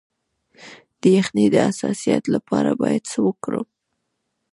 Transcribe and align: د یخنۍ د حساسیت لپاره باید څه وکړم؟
د 0.99 1.01
یخنۍ 1.17 1.47
د 1.51 1.55
حساسیت 1.67 2.23
لپاره 2.35 2.71
باید 2.81 3.03
څه 3.11 3.19
وکړم؟ 3.27 3.67